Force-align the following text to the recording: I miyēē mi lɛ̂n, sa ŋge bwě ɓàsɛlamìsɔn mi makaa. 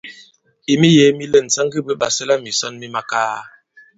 I 0.73 0.75
miyēē 0.83 1.11
mi 1.17 1.25
lɛ̂n, 1.31 1.47
sa 1.53 1.61
ŋge 1.65 1.79
bwě 1.85 1.95
ɓàsɛlamìsɔn 2.01 2.73
mi 2.79 2.87
makaa. 2.95 3.37